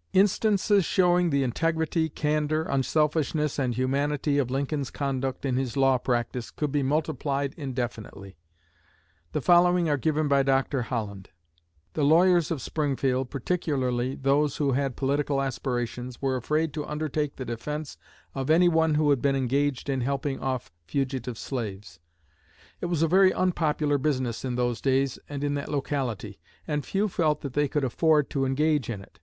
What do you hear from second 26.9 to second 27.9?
felt that they could